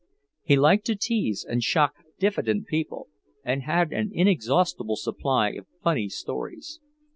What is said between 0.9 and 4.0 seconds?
tease and shock diffident people, and had